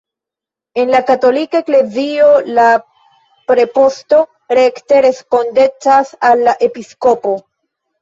[0.83, 2.65] En la katolika eklezio la
[3.53, 4.25] preposto
[4.63, 7.41] rekte respondecas al la episkopo.